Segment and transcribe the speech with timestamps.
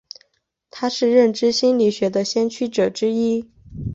[0.71, 3.51] 他是认知心理学的先驱者之一。